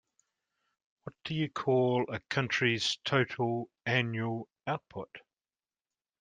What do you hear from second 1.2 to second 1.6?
do you